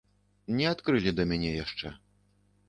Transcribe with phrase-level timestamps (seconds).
[0.59, 1.93] Не адкрылі да мяне яшчэ.